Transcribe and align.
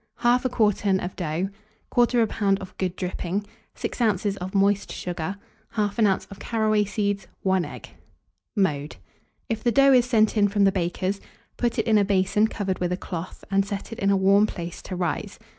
1/2 0.21 0.49
quartern 0.49 0.97
of 0.99 1.15
dough, 1.15 1.47
1/4 1.91 2.25
lb. 2.25 2.59
of 2.59 2.75
good 2.79 2.95
dripping, 2.95 3.45
6 3.75 4.01
oz. 4.01 4.35
of 4.37 4.55
moist 4.55 4.91
sugar, 4.91 5.37
1/2 5.75 6.11
oz. 6.15 6.25
of 6.31 6.39
caraway 6.39 6.83
seeds, 6.83 7.27
1 7.43 7.63
egg. 7.63 7.89
Mode. 8.55 8.95
If 9.47 9.63
the 9.63 9.71
dough 9.71 9.93
is 9.93 10.07
sent 10.07 10.35
in 10.35 10.47
from 10.47 10.63
the 10.63 10.71
baker's, 10.71 11.21
put 11.55 11.77
it 11.77 11.85
in 11.85 11.99
a 11.99 12.03
basin 12.03 12.47
covered 12.47 12.79
with 12.79 12.91
a 12.91 12.97
cloth, 12.97 13.43
and 13.51 13.63
set 13.63 13.91
it 13.91 13.99
in 13.99 14.09
a 14.09 14.17
warm 14.17 14.47
place 14.47 14.81
to 14.81 14.95
rise. 14.95 15.37